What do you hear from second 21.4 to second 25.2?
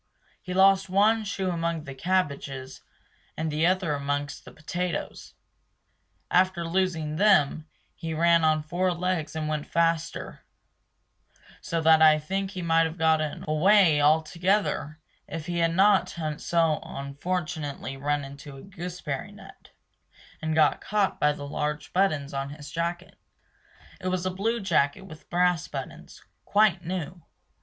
large buttons on his jacket. It was a blue jacket